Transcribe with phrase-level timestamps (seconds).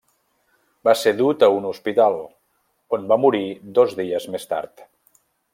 [0.87, 2.17] Va ser dut a un hospital,
[2.99, 3.45] on va morir
[3.79, 4.87] dos dies més tard.